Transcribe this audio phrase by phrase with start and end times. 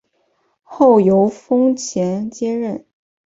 [0.63, 2.87] 后由翁楷接任。